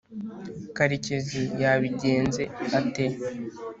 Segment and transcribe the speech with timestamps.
[0.77, 2.43] karekezi yabigenze
[2.79, 3.05] ate